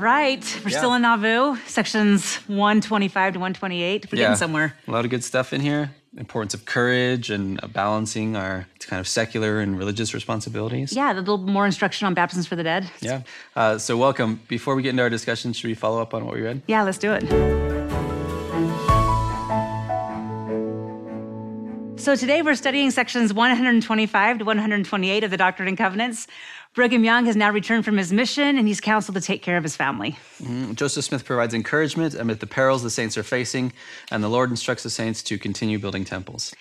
[0.00, 0.78] right, we're Yeah.
[0.78, 4.06] still in Nauvoo, sections 125 to 128.
[4.10, 4.74] We're getting somewhere.
[4.88, 5.90] A lot of good stuff in here.
[6.16, 10.92] Importance of courage and balancing our kind of secular and religious responsibilities.
[10.92, 12.90] Yeah, a little more instruction on baptisms for the dead.
[13.00, 13.20] Yeah.
[13.54, 14.40] Uh, so, welcome.
[14.48, 16.62] Before we get into our discussion, should we follow up on what we read?
[16.66, 17.22] Yeah, let's do it.
[21.96, 26.26] So today we're studying sections 125 to 128 of the Doctrine and Covenants.
[26.72, 29.64] Brigham Young has now returned from his mission and he's counseled to take care of
[29.64, 30.16] his family.
[30.40, 30.74] Mm-hmm.
[30.74, 33.72] Joseph Smith provides encouragement amid the perils the saints are facing,
[34.12, 36.54] and the Lord instructs the saints to continue building temples.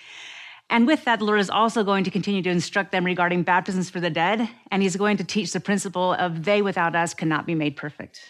[0.71, 3.89] And with that, the Lord is also going to continue to instruct them regarding baptisms
[3.89, 7.47] for the dead, and he's going to teach the principle of they without us cannot
[7.47, 8.21] be made perfect.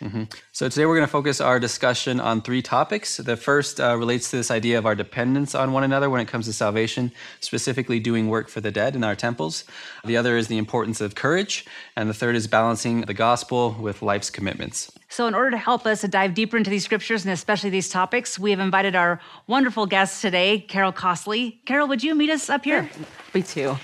[0.53, 3.17] So, today we're going to focus our discussion on three topics.
[3.17, 6.29] The first uh, relates to this idea of our dependence on one another when it
[6.29, 9.65] comes to salvation, specifically doing work for the dead in our temples.
[10.05, 11.65] The other is the importance of courage.
[11.96, 14.91] And the third is balancing the gospel with life's commitments.
[15.12, 17.90] So, in order to help us to dive deeper into these scriptures and especially these
[17.90, 21.57] topics, we have invited our wonderful guest today, Carol Costley.
[21.65, 22.88] Carol, would you meet us up here?
[23.34, 23.76] Me too.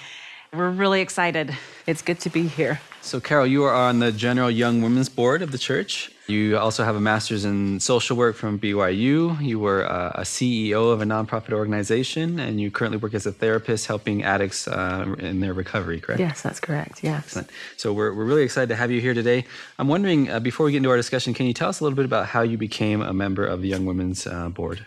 [0.53, 1.57] We're really excited.
[1.87, 2.79] It's good to be here.
[3.01, 6.11] So, Carol, you are on the General Young Women's Board of the church.
[6.27, 9.39] You also have a master's in social work from BYU.
[9.41, 13.31] You were uh, a CEO of a nonprofit organization, and you currently work as a
[13.31, 16.19] therapist helping addicts uh, in their recovery, correct?
[16.19, 17.03] Yes, that's correct.
[17.03, 17.25] Yes.
[17.25, 17.51] Excellent.
[17.77, 19.45] So we're, we're really excited to have you here today.
[19.77, 21.95] I'm wondering, uh, before we get into our discussion, can you tell us a little
[21.95, 24.83] bit about how you became a member of the Young Women's uh, Board?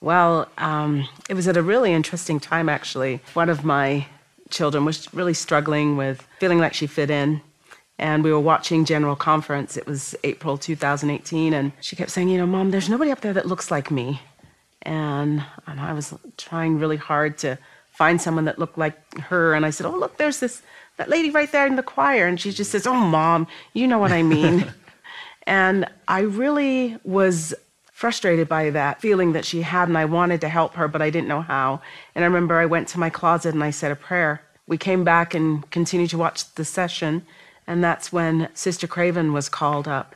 [0.00, 3.20] Well, um, it was at a really interesting time, actually.
[3.34, 4.06] One of my
[4.48, 7.42] children was really struggling with feeling like she fit in.
[8.02, 9.76] And we were watching General Conference.
[9.76, 11.54] It was April 2018.
[11.54, 14.20] And she kept saying, You know, Mom, there's nobody up there that looks like me.
[14.82, 17.56] And, and I was trying really hard to
[17.92, 19.54] find someone that looked like her.
[19.54, 20.62] And I said, Oh, look, there's this
[20.96, 22.26] that lady right there in the choir.
[22.26, 24.66] And she just says, Oh, Mom, you know what I mean.
[25.46, 27.54] and I really was
[27.92, 31.08] frustrated by that feeling that she had, and I wanted to help her, but I
[31.08, 31.80] didn't know how.
[32.16, 34.42] And I remember I went to my closet and I said a prayer.
[34.66, 37.24] We came back and continued to watch the session,
[37.66, 40.14] and that's when Sister Craven was called up.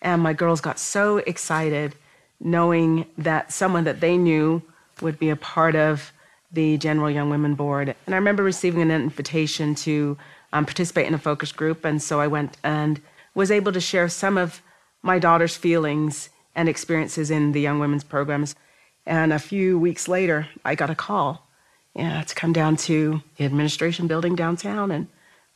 [0.00, 1.94] And my girls got so excited
[2.40, 4.62] knowing that someone that they knew
[5.00, 6.12] would be a part of
[6.52, 7.94] the General Young Women Board.
[8.06, 10.16] And I remember receiving an invitation to
[10.52, 13.00] um, participate in a focus group, and so I went and
[13.34, 14.62] was able to share some of
[15.02, 18.54] my daughter's feelings and experiences in the Young Women's programs.
[19.04, 21.46] And a few weeks later, I got a call
[21.94, 25.08] yeah, to come down to the administration building downtown, and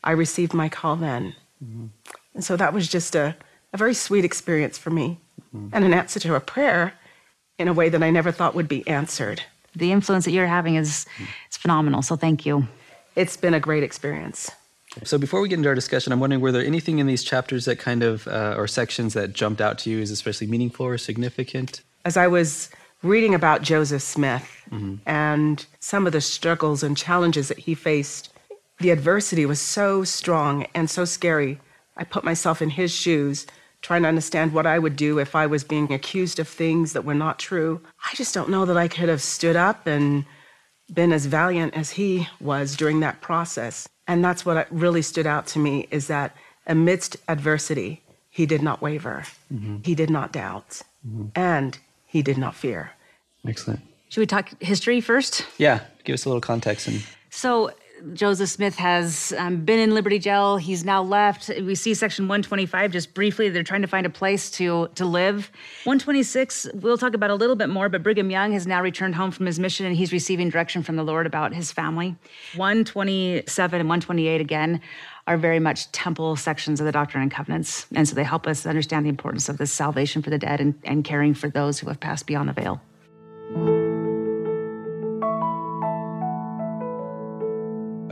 [0.05, 1.35] I received my call then.
[1.63, 1.87] Mm-hmm.
[2.35, 3.37] And so that was just a,
[3.73, 5.21] a very sweet experience for me
[5.55, 5.69] mm-hmm.
[5.73, 6.95] and an answer to a prayer
[7.59, 9.43] in a way that I never thought would be answered.
[9.75, 11.27] The influence that you're having is mm.
[11.47, 12.03] it's phenomenal.
[12.03, 12.69] So thank you.
[13.17, 14.51] It's been a great experience.
[15.05, 17.65] So before we get into our discussion, I'm wondering, were there anything in these chapters
[17.65, 20.99] that kind of, uh, or sections that jumped out to you as especially meaningful or
[20.99, 21.81] significant?
[22.05, 22.71] as I was
[23.03, 24.97] reading about Joseph Smith mm-hmm.
[25.07, 28.32] and some of the struggles and challenges that he faced,
[28.83, 31.59] the adversity was so strong and so scary.
[31.97, 33.47] I put myself in his shoes,
[33.81, 37.05] trying to understand what I would do if I was being accused of things that
[37.05, 37.81] were not true.
[38.11, 40.25] I just don't know that I could have stood up and
[40.93, 43.89] been as valiant as he was during that process.
[44.07, 48.83] And that's what really stood out to me is that amidst adversity, he did not
[48.83, 49.79] waver, mm-hmm.
[49.85, 51.27] he did not doubt, mm-hmm.
[51.35, 52.93] and he did not fear.
[53.47, 53.81] Excellent.
[54.09, 55.47] Should we talk history first?
[55.57, 56.87] Yeah, give us a little context.
[56.89, 57.73] And So,
[58.15, 60.57] Joseph Smith has um, been in Liberty Jail.
[60.57, 61.49] He's now left.
[61.49, 63.49] We see section 125 just briefly.
[63.49, 65.51] They're trying to find a place to, to live.
[65.85, 69.31] 126, we'll talk about a little bit more, but Brigham Young has now returned home
[69.31, 72.17] from his mission and he's receiving direction from the Lord about his family.
[72.57, 74.81] 127 and 128, again,
[75.27, 77.87] are very much temple sections of the Doctrine and Covenants.
[77.95, 80.75] And so they help us understand the importance of this salvation for the dead and,
[80.85, 82.81] and caring for those who have passed beyond the veil.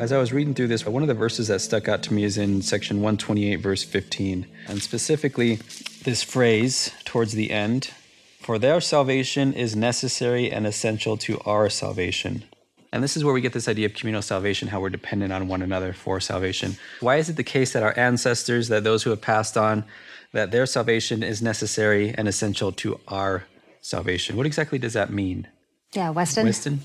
[0.00, 2.24] As I was reading through this, one of the verses that stuck out to me
[2.24, 5.56] is in section 128, verse 15, and specifically
[6.04, 7.90] this phrase towards the end
[8.38, 12.44] For their salvation is necessary and essential to our salvation.
[12.90, 15.48] And this is where we get this idea of communal salvation, how we're dependent on
[15.48, 16.78] one another for salvation.
[17.00, 19.84] Why is it the case that our ancestors, that those who have passed on,
[20.32, 23.44] that their salvation is necessary and essential to our
[23.82, 24.38] salvation?
[24.38, 25.46] What exactly does that mean?
[25.92, 26.44] Yeah, Weston?
[26.44, 26.80] Winston?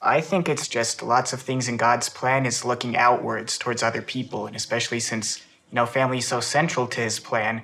[0.00, 4.02] I think it's just lots of things in God's plan is looking outwards towards other
[4.02, 5.38] people, and especially since,
[5.70, 7.62] you know, family is so central to his plan,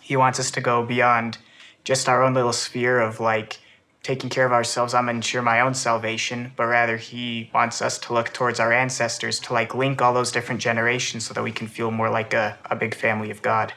[0.00, 1.38] he wants us to go beyond
[1.84, 3.58] just our own little sphere of like
[4.06, 7.98] taking care of ourselves, I'm gonna ensure my own salvation, but rather he wants us
[7.98, 11.50] to look towards our ancestors to like link all those different generations so that we
[11.50, 13.72] can feel more like a, a big family of God.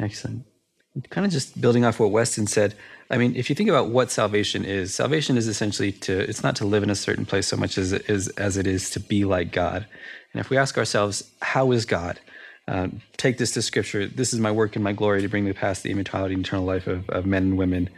[0.00, 0.44] Excellent.
[1.10, 2.74] kind of just building off what Weston said,
[3.12, 6.56] I mean, if you think about what salvation is, salvation is essentially to, it's not
[6.56, 9.00] to live in a certain place so much as it is, as it is to
[9.00, 9.86] be like God.
[10.32, 12.18] And if we ask ourselves, how is God?
[12.66, 12.88] Uh,
[13.18, 14.06] take this to scripture.
[14.06, 16.64] This is my work and my glory to bring to pass the immortality and eternal
[16.64, 17.90] life of, of men and women.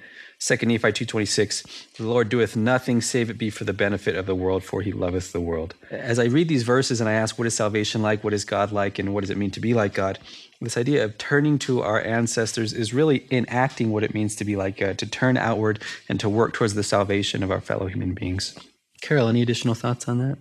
[0.45, 4.35] Second Nephi 2.26, the Lord doeth nothing save it be for the benefit of the
[4.35, 5.75] world, for he loveth the world.
[5.91, 8.23] As I read these verses and I ask, what is salvation like?
[8.23, 8.99] What is God like?
[8.99, 10.19] And what does it mean to be like God?
[10.61, 14.55] This idea of turning to our ancestors is really enacting what it means to be
[14.55, 18.13] like God, to turn outward and to work towards the salvation of our fellow human
[18.13, 18.55] beings.
[19.01, 20.37] Carol, any additional thoughts on that?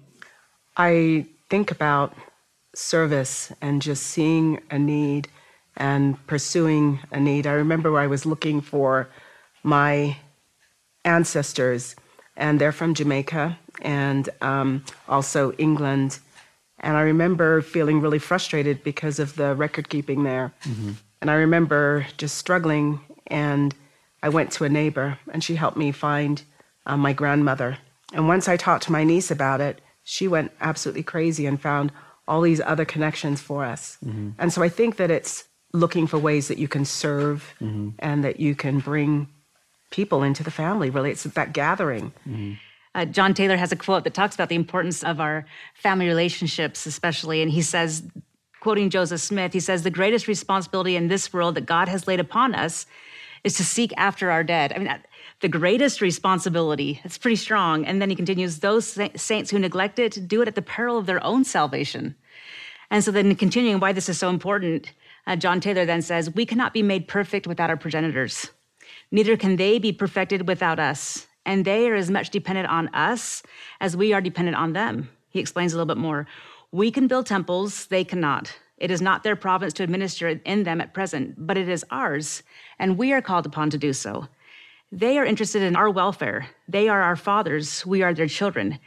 [0.76, 2.14] I think about
[2.76, 5.30] service and just seeing a need
[5.78, 7.48] and pursuing a need.
[7.48, 9.08] I remember I was looking for
[9.64, 10.18] my
[11.06, 11.96] ancestors,
[12.36, 16.20] and they're from Jamaica and um, also England.
[16.80, 20.54] And I remember feeling really frustrated because of the record keeping there.
[20.64, 20.92] Mm-hmm.
[21.22, 23.00] And I remember just struggling.
[23.28, 23.74] And
[24.22, 26.44] I went to a neighbor, and she helped me find
[26.86, 27.78] uh, my grandmother.
[28.14, 31.92] And once I talked to my niece about it, she went absolutely crazy and found
[32.28, 33.98] all these other connections for us.
[34.06, 34.32] Mm-hmm.
[34.38, 37.90] And so I think that it's looking for ways that you can serve mm-hmm.
[38.00, 39.28] and that you can bring
[40.00, 40.90] people into the family.
[40.90, 42.06] Really, it's that gathering.
[42.28, 42.54] Mm-hmm.
[42.96, 45.46] Uh, John Taylor has a quote that talks about the importance of our
[45.86, 48.04] family relationships, especially, and he says,
[48.66, 52.22] quoting Joseph Smith, he says, "The greatest responsibility in this world that God has laid
[52.28, 52.86] upon us
[53.44, 54.90] is to seek after our dead." I mean.
[55.44, 56.92] the greatest responsibility.
[57.06, 57.86] It's pretty strong.
[57.88, 61.06] And then he continues, those saints who neglect it do it at the peril of
[61.06, 62.16] their own salvation.
[62.90, 64.94] And so then continuing why this is so important,
[65.28, 68.36] uh, John Taylor then says, we cannot be made perfect without our progenitors.
[69.14, 71.28] Neither can they be perfected without us.
[71.46, 73.44] And they are as much dependent on us
[73.80, 75.08] as we are dependent on them.
[75.30, 76.26] He explains a little bit more.
[76.72, 78.58] We can build temples, they cannot.
[78.80, 82.42] It is not their province to administer in them at present, but it is ours,
[82.80, 84.28] and we are called upon to do so.
[84.92, 86.50] They are interested in our welfare.
[86.68, 88.80] They are our fathers, we are their children.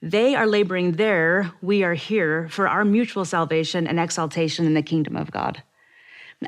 [0.00, 4.82] They are laboring there, we are here for our mutual salvation and exaltation in the
[4.82, 5.62] kingdom of God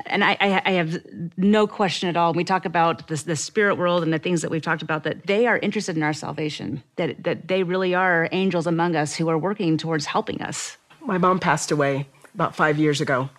[0.05, 0.99] and I, I, have
[1.37, 2.33] no question at all.
[2.33, 5.27] We talk about this, the spirit world and the things that we've talked about that
[5.27, 6.83] they are interested in our salvation.
[6.95, 10.77] That that they really are angels among us who are working towards helping us.
[11.01, 13.29] My mom passed away about five years ago,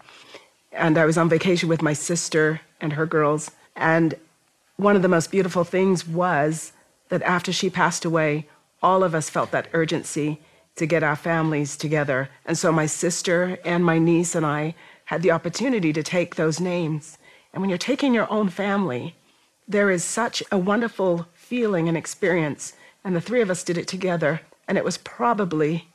[0.73, 3.51] and I was on vacation with my sister and her girls.
[3.75, 4.15] And
[4.77, 6.73] one of the most beautiful things was
[7.09, 8.49] that after she passed away,
[8.83, 10.41] all of us felt that urgency
[10.77, 12.29] to get our families together.
[12.45, 14.75] And so my sister and my niece and I
[15.07, 17.19] had the opportunity to take those names.
[17.53, 19.17] And when you're taking your own family,
[19.67, 22.75] there is such a wonderful feeling and experience.
[23.05, 24.43] And the three of us did it together.
[24.69, 25.89] And it was probably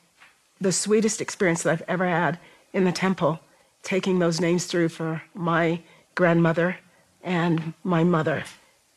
[0.60, 2.40] the sweetest experience that I've ever had
[2.74, 3.40] in the temple,
[3.84, 5.82] taking those names through for my
[6.16, 6.78] grandmother
[7.24, 8.44] and my mother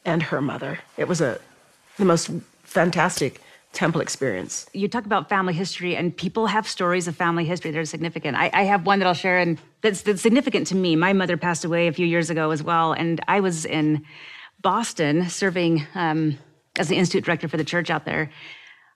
[0.04, 0.80] and her mother.
[0.96, 1.40] It was a,
[1.96, 2.30] the most
[2.62, 3.40] fantastic
[3.74, 4.66] temple experience.
[4.72, 8.36] You talk about family history, and people have stories of family history that are significant.
[8.36, 10.96] I, I have one that I'll share, and that's, that's significant to me.
[10.96, 14.04] My mother passed away a few years ago as well, and I was in
[14.62, 16.38] Boston serving um,
[16.76, 18.30] as the institute director for the church out there.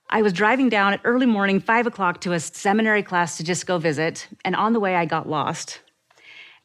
[0.09, 3.67] I was driving down at early morning, five o'clock, to a seminary class to just
[3.67, 5.81] go visit, and on the way I got lost.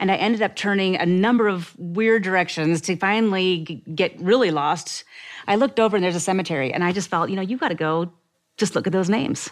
[0.00, 5.04] And I ended up turning a number of weird directions to finally get really lost.
[5.46, 7.68] I looked over and there's a cemetery, and I just felt, you know, you got
[7.68, 8.12] to go
[8.56, 9.50] just look at those names.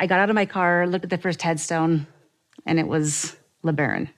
[0.00, 2.06] I got out of my car, looked at the first headstone,
[2.66, 4.08] and it was LeBaron,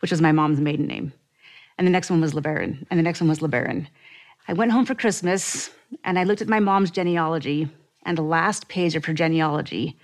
[0.00, 1.12] which was my mom's maiden name.
[1.78, 3.86] And the next one was LeBaron, and the next one was LeBaron.
[4.48, 5.70] I went home for Christmas,
[6.04, 7.68] and I looked at my mom's genealogy,
[8.04, 9.98] and the last page of her genealogy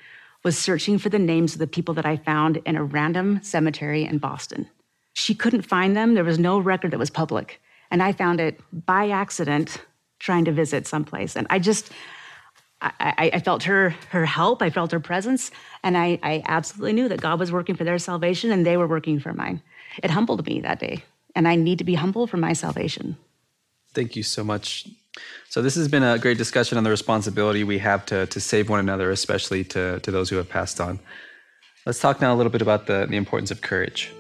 [0.45, 4.05] was searching for the names of the people that I found in a random cemetery
[4.05, 4.69] in Boston.
[5.15, 6.15] She couldn't find them.
[6.15, 7.61] There was no record that was public.
[7.91, 9.79] And I found it by accident
[10.19, 11.37] trying to visit someplace.
[11.37, 11.91] And I just,
[12.81, 14.63] I, I, felt her her help.
[14.63, 15.51] I felt her presence,
[15.83, 18.87] and I, I absolutely knew that God was working for their salvation, and they were
[18.87, 19.63] working for mine.
[20.03, 21.03] It humbled me that day,
[21.35, 23.17] and I need to be humble for my salvation.
[23.95, 24.87] Thank you so much.
[25.49, 28.69] So this has been a great discussion on the responsibility we have to to save
[28.69, 31.01] one another, especially to to those who have passed on.
[31.85, 34.13] Let's talk now a little bit about the the importance of courage.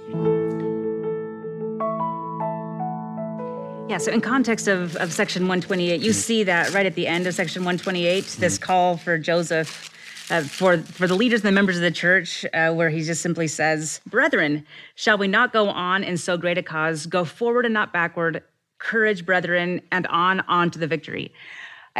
[3.88, 6.12] Yeah, so in context of, of Section 128, you mm-hmm.
[6.12, 8.40] see that right at the end of Section 128, mm-hmm.
[8.40, 9.94] this call for Joseph.
[10.30, 13.22] Uh, for for the leaders and the members of the church, uh, where he just
[13.22, 17.06] simply says, "Brethren, shall we not go on in so great a cause?
[17.06, 18.42] Go forward and not backward.
[18.76, 21.32] Courage, brethren, and on on to the victory."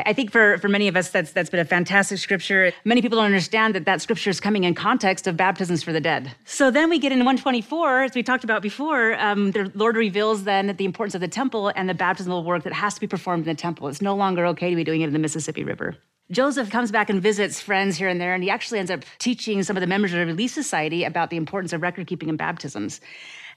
[0.07, 2.73] I think for, for many of us, that's, that's been a fantastic scripture.
[2.85, 6.01] Many people don't understand that that scripture is coming in context of baptisms for the
[6.01, 6.35] dead.
[6.45, 10.45] So then we get in 124, as we talked about before, um, the Lord reveals
[10.45, 13.47] then the importance of the temple and the baptismal work that has to be performed
[13.47, 13.89] in the temple.
[13.89, 15.97] It's no longer okay to be doing it in the Mississippi River.
[16.31, 19.63] Joseph comes back and visits friends here and there, and he actually ends up teaching
[19.63, 22.37] some of the members of the Relief Society about the importance of record keeping in
[22.37, 23.01] baptisms.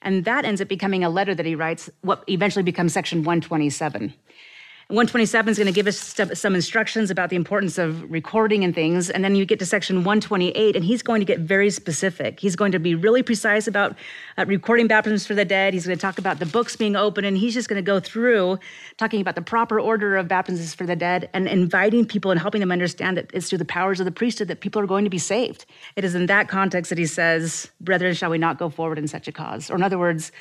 [0.02, 4.14] And that ends up becoming a letter that he writes, what eventually becomes section 127.
[4.92, 9.10] 127 is going to give us some instructions about the importance of recording and things.
[9.10, 12.42] And then you get to section 128, and he's going to get very specific.
[12.42, 13.96] He's going to be really precise about
[14.38, 15.74] uh, recording baptisms for the dead.
[15.74, 18.02] He's going to talk about the books being open, and he's just going to go
[18.02, 18.60] through
[18.98, 22.60] talking about the proper order of baptisms for the dead and inviting people and helping
[22.60, 25.10] them understand that it's through the powers of the priesthood that people are going to
[25.10, 25.66] be saved.
[25.96, 29.08] It is in that context that he says, Brethren, shall we not go forward in
[29.08, 29.72] such a cause?
[29.72, 30.34] Or in other words,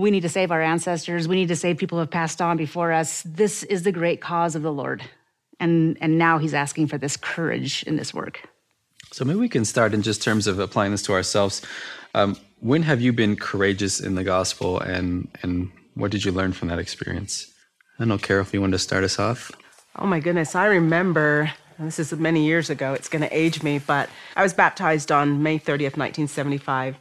[0.00, 1.28] we need to save our ancestors.
[1.28, 3.22] We need to save people who have passed on before us.
[3.22, 5.04] This is the great cause of the Lord.
[5.60, 8.48] And, and now he's asking for this courage in this work.
[9.12, 11.62] So maybe we can start in just terms of applying this to ourselves.
[12.14, 16.52] Um, when have you been courageous in the gospel and, and what did you learn
[16.52, 17.46] from that experience?
[17.96, 19.52] I don't know, Carol, if you want to start us off.
[19.96, 23.78] Oh my goodness, I remember, this is many years ago, it's going to age me,
[23.78, 26.96] but I was baptized on May 30th, 1975.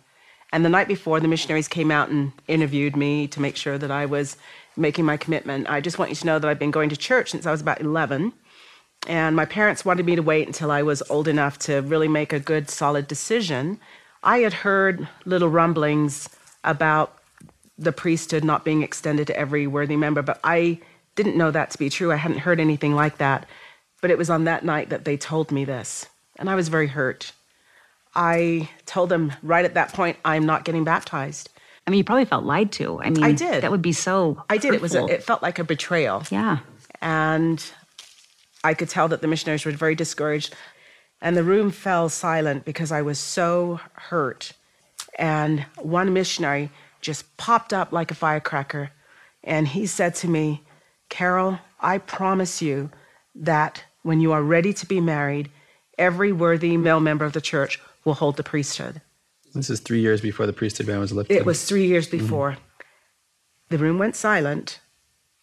[0.54, 3.90] And the night before, the missionaries came out and interviewed me to make sure that
[3.90, 4.38] I was
[4.78, 5.68] making my commitment.
[5.68, 7.60] I just want you to know that I've been going to church since I was
[7.60, 8.32] about 11.
[9.08, 12.32] And my parents wanted me to wait until I was old enough to really make
[12.32, 13.80] a good, solid decision.
[14.22, 16.30] I had heard little rumblings
[16.64, 17.18] about
[17.80, 20.80] the priesthood not being extended to every worthy member, but I
[21.16, 22.12] didn't know that to be true.
[22.12, 23.48] I hadn't heard anything like that.
[24.02, 26.06] But it was on that night that they told me this.
[26.38, 27.32] And I was very hurt.
[28.16, 31.50] I told them right at that point, I'm not getting baptized.
[31.86, 33.02] I mean, you probably felt lied to.
[33.02, 33.64] I mean, I did.
[33.64, 34.44] That would be so.
[34.50, 34.74] I did.
[34.74, 34.76] Hurtful.
[34.76, 34.96] It was.
[34.96, 36.24] A, it felt like a betrayal.
[36.30, 36.60] Yeah.
[37.02, 37.64] And
[38.64, 40.56] I could tell that the missionaries were very discouraged,
[41.22, 44.54] and the room fell silent because I was so hurt.
[45.20, 48.92] And one missionary just popped up like a firecracker,
[49.44, 50.64] and he said to me,
[51.10, 52.92] "Carol, I promise you
[53.36, 55.50] that when you are ready to be married,
[55.98, 59.02] every worthy male member of the church will hold the priesthood.
[59.54, 61.36] This is three years before the priesthood ban was lifted.
[61.36, 62.52] It was three years before.
[62.52, 62.62] Mm-hmm.
[63.70, 64.80] The room went silent,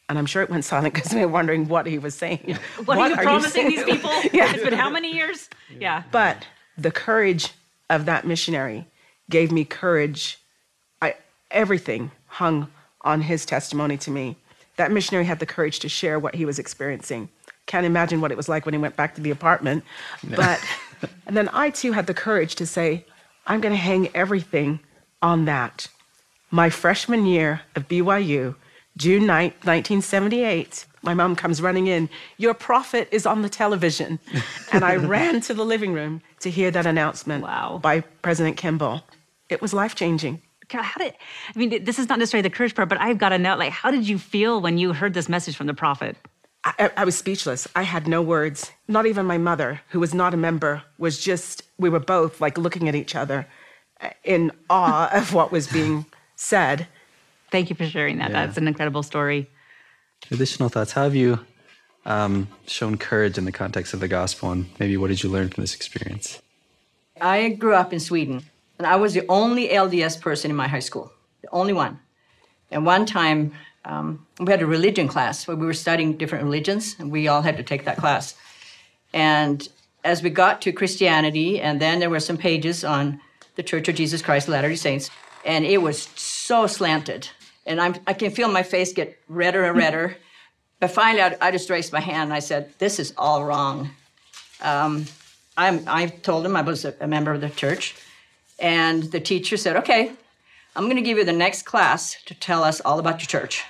[0.09, 2.59] and I'm sure it went silent because they were wondering what he was saying.
[2.85, 4.11] What, what are you are promising you these people?
[4.33, 4.53] yeah.
[4.53, 5.49] It's been how many years?
[5.79, 6.03] Yeah.
[6.11, 7.53] But the courage
[7.89, 8.87] of that missionary
[9.29, 10.39] gave me courage.
[11.01, 11.15] I,
[11.51, 12.69] everything hung
[13.03, 14.37] on his testimony to me.
[14.77, 17.29] That missionary had the courage to share what he was experiencing.
[17.67, 19.85] Can't imagine what it was like when he went back to the apartment,
[20.27, 20.37] no.
[20.37, 20.61] but
[21.27, 23.05] and then I too had the courage to say,
[23.47, 24.81] I'm going to hang everything
[25.23, 25.89] on that.
[26.51, 28.57] My freshman year of BYU,
[28.97, 34.19] June 9th, 1978, my mom comes running in, Your prophet is on the television.
[34.73, 37.79] and I ran to the living room to hear that announcement wow.
[37.83, 39.03] by President Kimball.
[39.49, 40.43] It was life changing.
[40.71, 41.15] How did,
[41.53, 43.73] I mean, this is not necessarily the courage part, but I've got to know, like,
[43.73, 46.17] how did you feel when you heard this message from the prophet?
[46.65, 47.67] I, I, was speechless.
[47.75, 48.71] I had no words.
[48.87, 52.59] Not even my mother, who was not a member, was just, we were both like
[52.59, 53.47] looking at each other
[54.25, 56.05] in awe of what was being
[56.37, 56.87] said.
[57.51, 58.31] Thank you for sharing that.
[58.31, 58.47] Yeah.
[58.47, 59.49] That's an incredible story.
[60.31, 60.93] Additional thoughts?
[60.93, 61.41] How have you
[62.05, 65.49] um, shown courage in the context of the gospel, and maybe what did you learn
[65.49, 66.41] from this experience?
[67.21, 68.43] I grew up in Sweden,
[68.79, 71.13] and I was the only LDS person in my high school,
[71.43, 71.99] the only one.
[72.71, 73.53] And one time,
[73.85, 77.43] um, we had a religion class where we were studying different religions, and we all
[77.43, 78.35] had to take that class.
[79.13, 79.67] And
[80.05, 83.21] as we got to Christianity, and then there were some pages on
[83.57, 85.11] the Church of Jesus Christ of Latter-day Saints,
[85.45, 87.29] and it was so slanted,
[87.67, 90.17] and I'm, I can feel my face get redder and redder.
[90.81, 93.91] but finally, I, I, just raised my hand and I said, "This is all wrong."
[94.63, 95.07] Um,
[95.57, 97.95] i told him I was a, a member of the church,
[98.59, 100.13] and the teacher said, "Okay,
[100.77, 103.65] I'm going to give you the next class to tell us all about your church.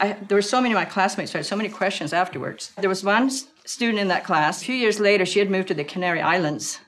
[0.00, 2.72] I, there were so many of my classmates who had so many questions afterwards.
[2.76, 3.30] There was one
[3.64, 4.62] student in that class.
[4.62, 6.80] A few years later, she had moved to the Canary Islands.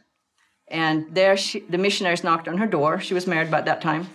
[0.68, 3.00] And there, she, the missionaries knocked on her door.
[3.00, 4.08] She was married by that time.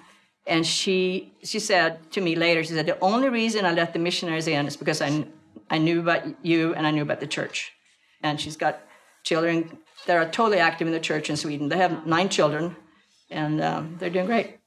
[0.47, 3.99] And she, she said to me later, she said, The only reason I let the
[3.99, 5.25] missionaries in is because I,
[5.69, 7.71] I knew about you and I knew about the church.
[8.23, 8.81] And she's got
[9.23, 11.69] children that are totally active in the church in Sweden.
[11.69, 12.75] They have nine children,
[13.29, 14.58] and um, they're doing great.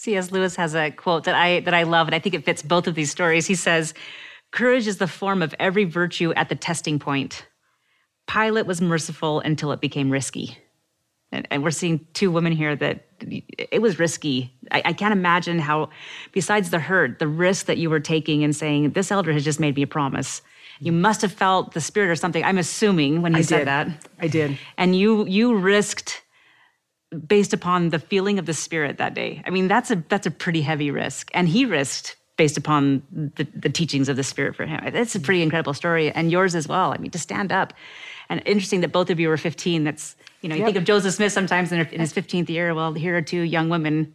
[0.00, 0.32] C.S.
[0.32, 2.86] Lewis has a quote that I that I love, and I think it fits both
[2.86, 3.46] of these stories.
[3.46, 3.92] He says,
[4.50, 7.44] "Courage is the form of every virtue at the testing point.
[8.26, 10.56] Pilate was merciful until it became risky."
[11.30, 14.50] And, and we're seeing two women here that it was risky.
[14.70, 15.90] I, I can't imagine how,
[16.32, 19.60] besides the hurt, the risk that you were taking and saying, "This elder has just
[19.60, 20.40] made me a promise."
[20.80, 22.42] You must have felt the spirit or something.
[22.42, 23.66] I'm assuming when he I said did.
[23.66, 23.88] that.
[24.18, 24.58] I did.
[24.78, 26.22] And you you risked
[27.26, 29.42] based upon the feeling of the spirit that day.
[29.44, 31.30] I mean, that's a that's a pretty heavy risk.
[31.34, 34.80] And he risked based upon the, the teachings of the spirit for him.
[34.82, 36.10] It's a pretty incredible story.
[36.10, 36.90] And yours as well.
[36.90, 37.74] I mean, to stand up.
[38.30, 39.84] And interesting that both of you were 15.
[39.84, 42.72] That's, you know, you think of Joseph Smith sometimes in, in his 15th year.
[42.74, 44.14] Well, here are two young women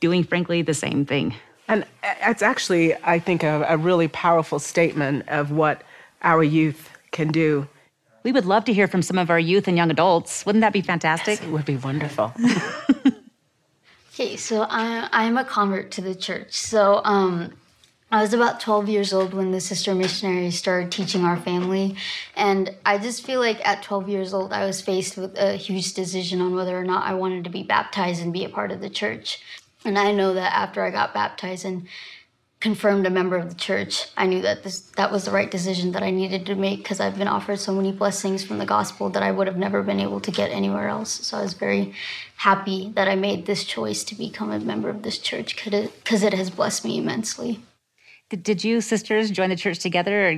[0.00, 1.32] doing, frankly, the same thing.
[1.68, 5.82] And it's actually, I think, a, a really powerful statement of what
[6.22, 7.68] our youth can do.
[8.24, 10.44] We would love to hear from some of our youth and young adults.
[10.44, 11.40] Wouldn't that be fantastic?
[11.42, 12.32] It would be wonderful.
[14.14, 16.52] Okay, so I, I'm a convert to the church.
[16.52, 17.52] So um,
[18.12, 21.96] I was about 12 years old when the sister missionaries started teaching our family.
[22.36, 25.94] And I just feel like at 12 years old, I was faced with a huge
[25.94, 28.80] decision on whether or not I wanted to be baptized and be a part of
[28.80, 29.40] the church.
[29.84, 31.88] And I know that after I got baptized and
[32.64, 35.92] confirmed a member of the church, I knew that this that was the right decision
[35.92, 39.10] that I needed to make because I've been offered so many blessings from the gospel
[39.10, 41.10] that I would have never been able to get anywhere else.
[41.26, 41.92] So I was very
[42.36, 46.04] happy that I made this choice to become a member of this church because it,
[46.06, 47.60] 'cause it has blessed me immensely.
[48.30, 50.32] Did, did you sisters join the church together or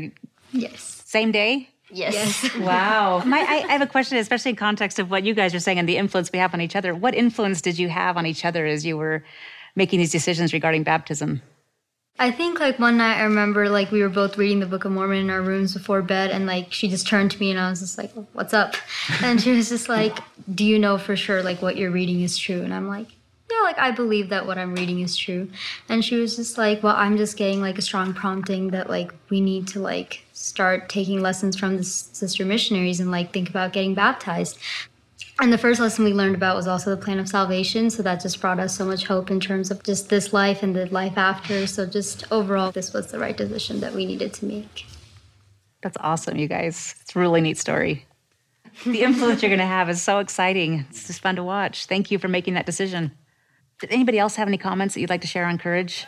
[0.50, 1.02] Yes.
[1.06, 1.68] same day?
[1.92, 2.50] Yes.
[2.70, 3.22] Wow.
[3.34, 5.78] My, I, I have a question, especially in context of what you guys are saying
[5.78, 6.92] and the influence we have on each other.
[6.92, 9.22] What influence did you have on each other as you were
[9.76, 11.40] making these decisions regarding baptism?
[12.18, 14.92] I think like one night I remember like we were both reading the Book of
[14.92, 17.68] Mormon in our rooms before bed and like she just turned to me and I
[17.68, 18.74] was just like, "What's up?"
[19.22, 20.18] And she was just like,
[20.52, 23.08] "Do you know for sure like what you're reading is true?" And I'm like,
[23.50, 25.50] "Yeah, like I believe that what I'm reading is true."
[25.90, 29.12] And she was just like, "Well, I'm just getting like a strong prompting that like
[29.28, 33.74] we need to like start taking lessons from the sister missionaries and like think about
[33.74, 34.58] getting baptized."
[35.38, 37.90] And the first lesson we learned about was also the plan of salvation.
[37.90, 40.74] So that just brought us so much hope in terms of just this life and
[40.74, 41.66] the life after.
[41.66, 44.86] So just overall, this was the right decision that we needed to make.
[45.82, 46.94] That's awesome, you guys.
[47.02, 48.06] It's a really neat story.
[48.84, 50.86] The influence you're going to have is so exciting.
[50.90, 51.86] It's just fun to watch.
[51.86, 53.12] Thank you for making that decision.
[53.80, 56.06] Did anybody else have any comments that you'd like to share on courage?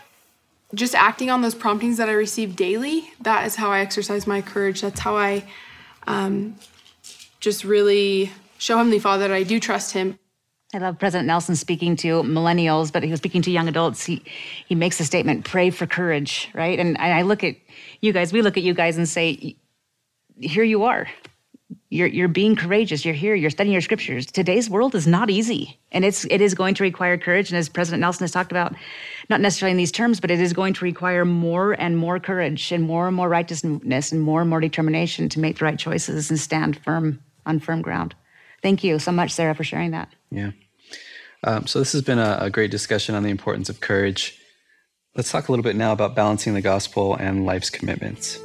[0.74, 4.42] just acting on those promptings that I receive daily, that is how I exercise my
[4.42, 4.82] courage.
[4.82, 5.44] That's how I
[6.06, 6.56] um,
[7.40, 10.18] just really show Heavenly Father that I do trust Him.
[10.74, 14.04] I love President Nelson speaking to millennials, but he was speaking to young adults.
[14.04, 14.22] He
[14.66, 16.78] he makes the statement, "Pray for courage," right?
[16.78, 17.56] And I look at
[18.02, 18.34] you guys.
[18.34, 19.56] We look at you guys and say,
[20.38, 21.08] "Here you are.
[21.88, 23.02] You're you're being courageous.
[23.02, 23.34] You're here.
[23.34, 24.26] You're studying your scriptures.
[24.26, 27.50] Today's world is not easy, and it's it is going to require courage.
[27.50, 28.74] And as President Nelson has talked about,
[29.30, 32.72] not necessarily in these terms, but it is going to require more and more courage
[32.72, 36.28] and more and more righteousness and more and more determination to make the right choices
[36.28, 38.14] and stand firm on firm ground."
[38.62, 40.08] Thank you so much, Sarah, for sharing that.
[40.30, 40.50] Yeah.
[41.44, 44.38] Um, so this has been a, a great discussion on the importance of courage.
[45.14, 48.38] Let's talk a little bit now about balancing the gospel and life's commitments.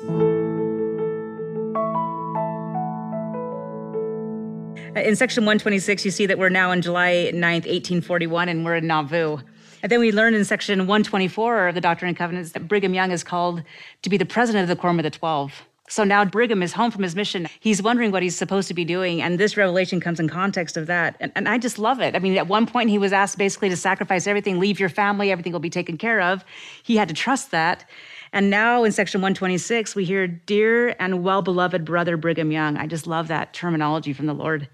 [4.96, 8.86] In section 126, you see that we're now in July 9th, 1841, and we're in
[8.86, 9.38] Nauvoo.
[9.82, 13.12] And then we learn in section 124 of the Doctrine and Covenants that Brigham Young
[13.12, 13.64] is called
[14.04, 15.64] to be the president of the Quorum of the Twelve.
[15.90, 17.48] So now Brigham is home from his mission.
[17.60, 20.88] He's wondering what he's supposed to be doing, and this revelation comes in context of
[20.88, 21.18] that.
[21.20, 22.16] And, and I just love it.
[22.16, 25.30] I mean, at one point, he was asked basically to sacrifice everything, leave your family,
[25.30, 26.46] everything will be taken care of.
[26.84, 27.86] He had to trust that.
[28.32, 32.78] And now in section 126, we hear, Dear and well beloved brother Brigham Young.
[32.78, 34.70] I just love that terminology from the Lord.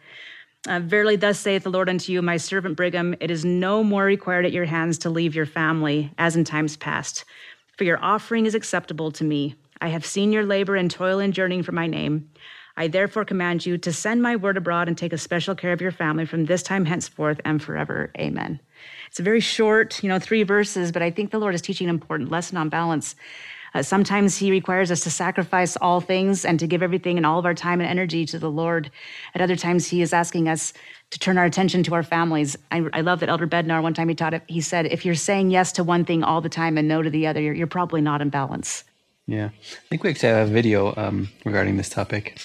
[0.67, 4.05] Uh, Verily, thus saith the Lord unto you, my servant Brigham, it is no more
[4.05, 7.25] required at your hands to leave your family, as in times past.
[7.77, 9.55] For your offering is acceptable to me.
[9.81, 12.29] I have seen your labor and toil and journeying for my name.
[12.75, 15.81] I therefore command you to send my word abroad and take a special care of
[15.81, 18.11] your family from this time henceforth and forever.
[18.17, 18.59] Amen.
[19.07, 21.89] It's a very short, you know, three verses, but I think the Lord is teaching
[21.89, 23.15] an important lesson on balance.
[23.73, 27.37] Uh, sometimes He requires us to sacrifice all things and to give everything and all
[27.37, 28.89] of our time and energy to the Lord.
[29.35, 30.73] At other times, He is asking us
[31.11, 32.55] to turn our attention to our families.
[32.71, 35.15] I, I love that Elder Bednar, one time he taught it, he said, if you're
[35.15, 37.67] saying yes to one thing all the time and no to the other, you're, you're
[37.67, 38.83] probably not in balance.
[39.29, 39.49] Yeah.
[39.53, 42.41] I think we actually have a video um, regarding this topic.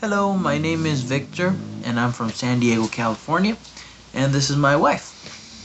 [0.00, 3.58] Hello, my name is Victor, and I'm from San Diego, California,
[4.14, 5.12] and this is my wife.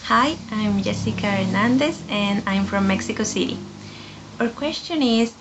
[0.03, 3.57] Hi, I'm Jessica Hernandez and I'm from Mexico City.
[4.41, 5.33] Our question is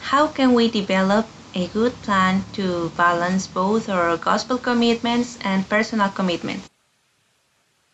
[0.00, 6.10] How can we develop a good plan to balance both our gospel commitments and personal
[6.10, 6.68] commitments?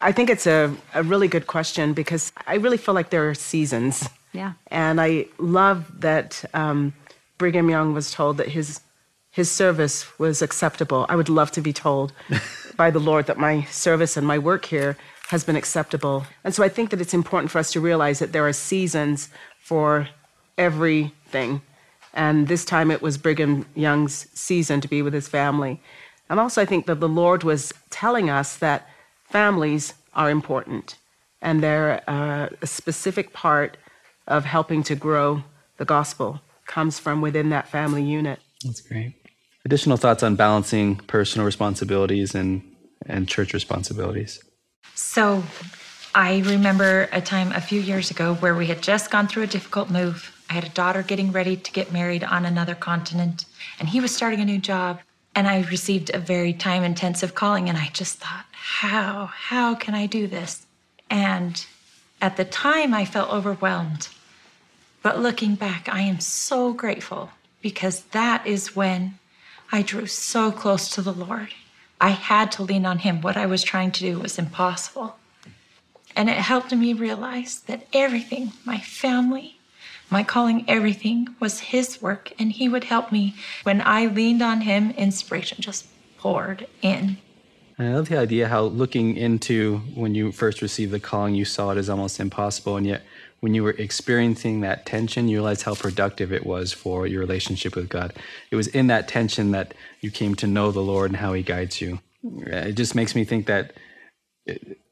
[0.01, 3.35] I think it's a, a really good question because I really feel like there are
[3.35, 4.09] seasons.
[4.33, 4.53] Yeah.
[4.69, 6.93] And I love that um,
[7.39, 8.81] Brigham Young was told that his
[9.33, 11.07] his service was acceptable.
[11.09, 12.13] I would love to be told
[12.77, 14.97] by the Lord that my service and my work here
[15.29, 16.27] has been acceptable.
[16.43, 19.29] And so I think that it's important for us to realize that there are seasons
[19.61, 20.09] for
[20.59, 21.63] everything.
[22.13, 25.81] And this time it was Brigham Young's season to be with his family.
[26.29, 28.89] And also, I think that the Lord was telling us that
[29.25, 30.97] families are important
[31.41, 33.77] and they're uh, a specific part
[34.31, 35.43] of helping to grow
[35.77, 38.39] the gospel comes from within that family unit.
[38.65, 39.15] That's great.
[39.65, 42.63] Additional thoughts on balancing personal responsibilities and,
[43.07, 44.43] and church responsibilities?
[44.95, 45.43] So,
[46.15, 49.47] I remember a time a few years ago where we had just gone through a
[49.47, 50.37] difficult move.
[50.49, 53.45] I had a daughter getting ready to get married on another continent,
[53.79, 55.01] and he was starting a new job.
[55.35, 59.95] And I received a very time intensive calling, and I just thought, how, how can
[59.95, 60.67] I do this?
[61.09, 61.65] And
[62.21, 64.09] at the time, I felt overwhelmed.
[65.03, 67.31] But looking back, I am so grateful
[67.63, 69.19] because that is when
[69.73, 71.55] I drew so close to the Lord.
[72.01, 73.21] I had to lean on Him.
[73.21, 75.17] What I was trying to do was impossible.
[76.17, 79.59] And it helped me realize that everything, my family,
[80.11, 83.35] my calling, everything was His work, and He would help me.
[83.63, 85.87] When I leaned on Him, inspiration just
[86.19, 87.19] poured in.
[87.79, 91.71] I love the idea how looking into when you first received the calling, you saw
[91.71, 93.03] it as almost impossible, and yet
[93.41, 97.75] when you were experiencing that tension, you realized how productive it was for your relationship
[97.75, 98.13] with God.
[98.51, 101.43] It was in that tension that you came to know the Lord and how He
[101.43, 102.01] guides you.
[102.23, 103.73] It just makes me think that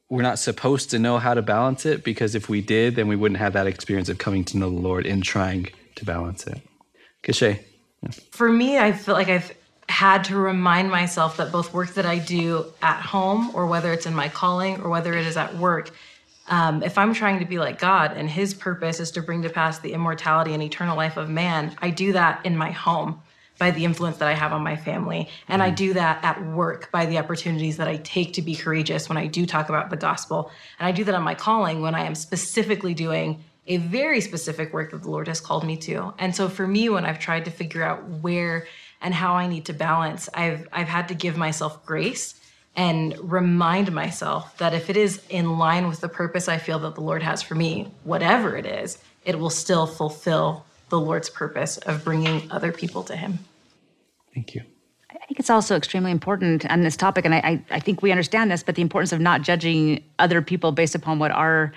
[0.09, 3.15] we're not supposed to know how to balance it because if we did, then we
[3.15, 6.61] wouldn't have that experience of coming to know the Lord in trying to balance it.
[7.21, 7.63] Cachet.
[8.31, 9.53] For me, I feel like I've
[9.89, 14.05] had to remind myself that both work that I do at home or whether it's
[14.05, 15.91] in my calling or whether it is at work
[16.49, 19.49] um, if I'm trying to be like God and His purpose is to bring to
[19.49, 23.21] pass the immortality and eternal life of man, I do that in my home
[23.59, 25.29] by the influence that I have on my family.
[25.47, 25.75] And I mm-hmm.
[25.75, 29.27] do that at work by the opportunities that I take to be courageous when I
[29.27, 30.49] do talk about the gospel.
[30.79, 34.73] And I do that on my calling when I am specifically doing a very specific
[34.73, 36.13] work that the Lord has called me to.
[36.17, 38.65] And so for me, when I've tried to figure out where
[39.01, 42.38] and how I need to balance, I've I've had to give myself grace
[42.79, 46.95] and remind myself that if it is in line with the purpose I feel that
[46.95, 51.75] the Lord has for me, whatever it is, it will still fulfill the Lord's purpose
[51.75, 53.39] of bringing other people to Him.
[54.33, 54.61] Thank you.
[55.11, 58.49] I think it's also extremely important on this topic, and I, I, think we understand
[58.49, 61.73] this, but the importance of not judging other people based upon what our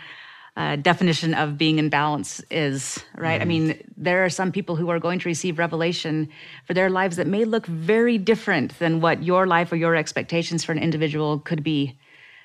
[0.57, 3.41] uh, definition of being in balance is, right?
[3.41, 3.43] Mm-hmm.
[3.43, 6.29] I mean, there are some people who are going to receive revelation
[6.67, 10.63] for their lives that may look very different than what your life or your expectations
[10.63, 11.97] for an individual could be.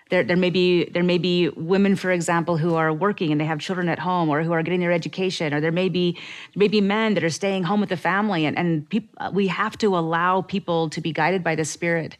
[0.09, 3.45] There, there may be there may be women, for example, who are working and they
[3.45, 6.61] have children at home, or who are getting their education, or there may be there
[6.61, 9.77] may be men that are staying home with the family, and and peop, we have
[9.79, 12.15] to allow people to be guided by the Spirit.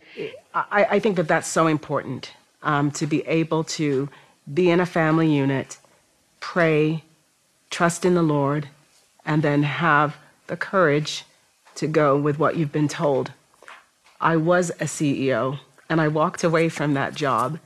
[0.54, 4.10] I, I think that that's so important um, to be able to
[4.52, 5.78] be in a family unit,
[6.40, 7.04] pray,
[7.70, 8.70] trust in the Lord,
[9.26, 11.26] and then have the courage
[11.76, 13.32] to go with what you've been told.
[14.20, 17.60] I was a CEO and I walked away from that job,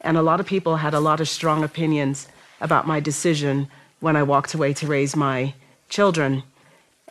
[0.00, 2.28] and a lot of people had a lot of strong opinions
[2.60, 3.68] about my decision
[4.00, 5.54] when I walked away to raise my
[5.88, 6.42] children.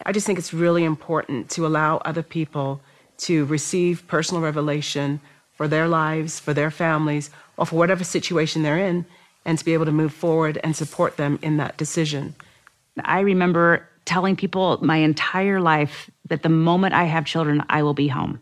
[0.06, 2.82] I just think it's really important to allow other people
[3.18, 5.20] to receive personal revelation
[5.56, 9.06] for their lives, for their families, or for whatever situation they're in,
[9.46, 12.36] and to be able to move forward and support them in that decision.
[13.04, 17.94] I remember telling people my entire life that the moment I have children, I will
[17.94, 18.40] be home.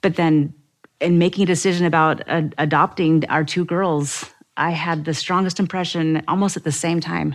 [0.00, 0.54] But then,
[1.00, 6.56] in making a decision about adopting our two girls, I had the strongest impression almost
[6.56, 7.34] at the same time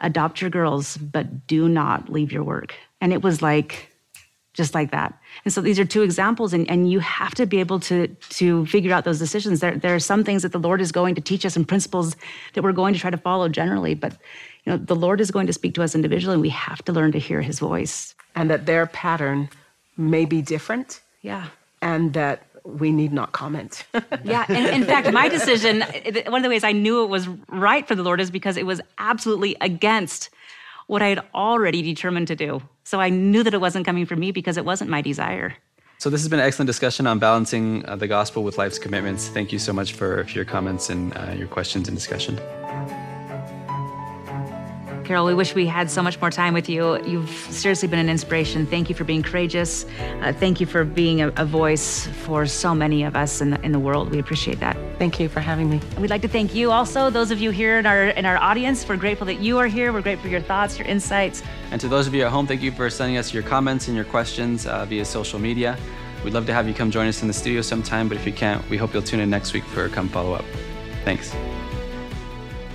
[0.00, 2.74] adopt your girls, but do not leave your work.
[3.00, 3.89] And it was like,
[4.52, 5.16] just like that.
[5.44, 8.66] And so these are two examples, and, and you have to be able to, to
[8.66, 9.60] figure out those decisions.
[9.60, 12.16] There, there are some things that the Lord is going to teach us and principles
[12.54, 14.16] that we're going to try to follow generally, but
[14.64, 16.92] you know, the Lord is going to speak to us individually, and we have to
[16.92, 18.14] learn to hear his voice.
[18.34, 19.48] And that their pattern
[19.96, 21.00] may be different.
[21.22, 21.46] Yeah.
[21.82, 23.84] And that we need not comment.
[24.24, 24.44] yeah.
[24.48, 25.82] And in fact, my decision,
[26.26, 28.66] one of the ways I knew it was right for the Lord is because it
[28.66, 30.30] was absolutely against
[30.86, 32.62] what I had already determined to do.
[32.90, 35.54] So I knew that it wasn't coming from me because it wasn't my desire.
[35.98, 39.28] So this has been an excellent discussion on balancing uh, the gospel with life's commitments.
[39.28, 42.40] Thank you so much for, for your comments and uh, your questions and discussion.
[45.10, 47.04] Carol, we wish we had so much more time with you.
[47.04, 48.64] You've seriously been an inspiration.
[48.64, 49.84] Thank you for being courageous.
[50.20, 53.60] Uh, thank you for being a, a, voice for so many of us in the,
[53.62, 54.10] in the world.
[54.10, 54.76] We appreciate that.
[55.00, 55.80] Thank you for having me.
[55.98, 58.88] We'd like to thank you also, those of you here in our in our audience.
[58.88, 59.92] We're grateful that you are here.
[59.92, 61.42] We're grateful for your thoughts, your insights.
[61.72, 63.96] And to those of you at home, thank you for sending us your comments and
[63.96, 65.76] your questions uh, via social media.
[66.22, 68.32] We'd love to have you come join us in the studio sometime, but if you
[68.32, 70.44] can't, we hope you'll tune in next week for Come Follow Up.
[71.04, 71.34] Thanks.